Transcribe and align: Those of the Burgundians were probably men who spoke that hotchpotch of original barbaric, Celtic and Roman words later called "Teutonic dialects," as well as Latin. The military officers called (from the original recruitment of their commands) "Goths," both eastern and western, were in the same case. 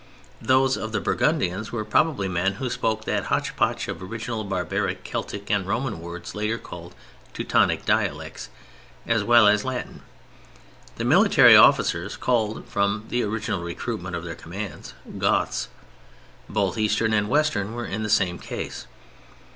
Those 0.41 0.77
of 0.77 0.93
the 0.93 0.99
Burgundians 0.99 1.71
were 1.71 1.85
probably 1.85 2.27
men 2.27 2.53
who 2.53 2.71
spoke 2.71 3.05
that 3.05 3.25
hotchpotch 3.25 3.87
of 3.87 4.01
original 4.01 4.43
barbaric, 4.43 5.03
Celtic 5.03 5.51
and 5.51 5.67
Roman 5.67 5.99
words 6.01 6.33
later 6.33 6.57
called 6.57 6.95
"Teutonic 7.35 7.85
dialects," 7.85 8.49
as 9.05 9.23
well 9.23 9.47
as 9.47 9.63
Latin. 9.63 10.01
The 10.95 11.05
military 11.05 11.55
officers 11.55 12.17
called 12.17 12.67
(from 12.67 13.05
the 13.09 13.21
original 13.21 13.61
recruitment 13.61 14.15
of 14.15 14.23
their 14.23 14.33
commands) 14.33 14.95
"Goths," 15.19 15.69
both 16.49 16.79
eastern 16.79 17.13
and 17.13 17.29
western, 17.29 17.75
were 17.75 17.85
in 17.85 18.01
the 18.01 18.09
same 18.09 18.39
case. 18.39 18.87